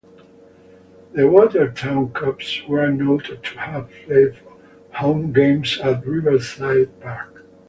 The 1.13 1.27
Watertown 1.27 2.11
Cubs 2.13 2.63
were 2.67 2.89
noted 2.89 3.43
to 3.43 3.59
have 3.59 3.91
played 4.03 4.35
home 4.93 5.31
games 5.31 5.77
at 5.79 6.07
Riverside 6.07 6.99
Park. 6.99 7.45